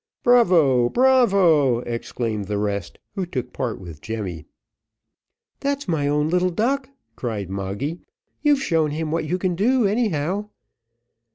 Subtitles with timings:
[0.23, 4.47] "Bravo, bravo!" exclaimed the rest, who took part with Jemmy.
[5.59, 7.99] "That's my own little duck," cried Moggy;
[8.41, 10.47] "you've shown him what you can do, anyhow."